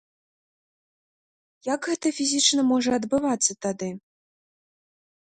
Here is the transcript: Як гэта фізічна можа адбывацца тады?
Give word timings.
Як 1.73 1.81
гэта 1.89 2.07
фізічна 2.19 2.61
можа 2.71 2.89
адбывацца 2.99 3.51
тады? 3.67 3.89